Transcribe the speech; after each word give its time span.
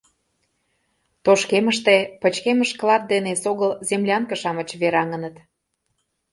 Тошкемыште 1.23 1.95
пычкемыш 2.21 2.71
клат 2.79 3.03
ден 3.11 3.23
эсогыл 3.33 3.71
землянке-шамыч 3.89 4.69
вераҥыныт. 4.81 5.35